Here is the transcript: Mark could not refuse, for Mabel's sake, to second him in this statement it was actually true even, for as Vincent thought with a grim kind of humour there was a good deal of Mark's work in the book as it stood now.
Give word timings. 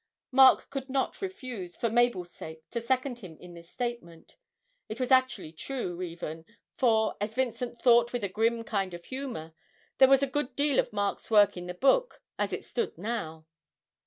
Mark 0.31 0.71
could 0.71 0.89
not 0.89 1.21
refuse, 1.21 1.75
for 1.75 1.87
Mabel's 1.87 2.31
sake, 2.31 2.67
to 2.71 2.81
second 2.81 3.19
him 3.19 3.37
in 3.37 3.53
this 3.53 3.69
statement 3.69 4.35
it 4.89 4.99
was 4.99 5.11
actually 5.11 5.51
true 5.51 6.01
even, 6.01 6.43
for 6.75 7.15
as 7.21 7.35
Vincent 7.35 7.77
thought 7.79 8.11
with 8.11 8.23
a 8.23 8.27
grim 8.27 8.63
kind 8.63 8.95
of 8.95 9.05
humour 9.05 9.53
there 9.99 10.07
was 10.09 10.23
a 10.23 10.27
good 10.27 10.55
deal 10.55 10.79
of 10.79 10.91
Mark's 10.91 11.29
work 11.29 11.55
in 11.55 11.67
the 11.67 11.75
book 11.75 12.23
as 12.39 12.51
it 12.51 12.65
stood 12.65 12.97
now. 12.97 13.45